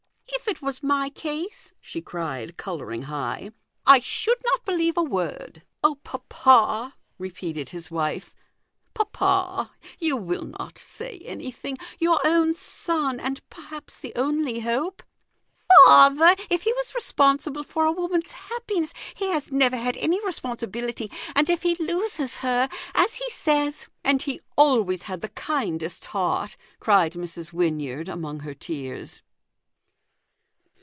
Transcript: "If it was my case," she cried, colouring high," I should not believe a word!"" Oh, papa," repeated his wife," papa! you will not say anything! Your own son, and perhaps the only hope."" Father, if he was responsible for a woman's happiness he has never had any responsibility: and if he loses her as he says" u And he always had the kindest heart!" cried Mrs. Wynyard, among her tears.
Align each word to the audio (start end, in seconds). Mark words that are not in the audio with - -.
"If 0.33 0.47
it 0.57 0.61
was 0.61 0.83
my 0.83 1.09
case," 1.09 1.73
she 1.79 2.01
cried, 2.01 2.57
colouring 2.57 3.03
high," 3.03 3.51
I 3.95 3.99
should 3.99 4.39
not 4.43 4.65
believe 4.65 4.97
a 4.97 5.03
word!"" 5.03 5.63
Oh, 5.83 5.95
papa," 6.03 6.95
repeated 7.17 7.69
his 7.69 7.89
wife," 7.89 8.35
papa! 8.95 9.71
you 9.99 10.17
will 10.17 10.45
not 10.59 10.77
say 10.77 11.21
anything! 11.23 11.77
Your 11.99 12.19
own 12.25 12.53
son, 12.53 13.17
and 13.19 13.47
perhaps 13.49 13.99
the 13.99 14.13
only 14.15 14.59
hope."" 14.61 15.03
Father, 15.85 16.35
if 16.49 16.63
he 16.63 16.73
was 16.73 16.95
responsible 16.95 17.63
for 17.63 17.85
a 17.85 17.91
woman's 17.93 18.33
happiness 18.33 18.93
he 19.15 19.31
has 19.31 19.53
never 19.53 19.77
had 19.77 19.95
any 19.97 20.19
responsibility: 20.25 21.09
and 21.33 21.49
if 21.49 21.63
he 21.63 21.75
loses 21.75 22.37
her 22.37 22.67
as 22.93 23.15
he 23.15 23.29
says" 23.29 23.83
u 23.83 23.87
And 24.03 24.21
he 24.21 24.41
always 24.57 25.03
had 25.03 25.21
the 25.21 25.29
kindest 25.29 26.05
heart!" 26.07 26.57
cried 26.81 27.13
Mrs. 27.13 27.53
Wynyard, 27.53 28.09
among 28.09 28.39
her 28.41 28.53
tears. 28.53 29.21